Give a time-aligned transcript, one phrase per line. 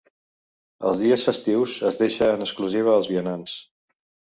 [0.91, 3.57] Els dies festius es deixa en exclusiva als vianants.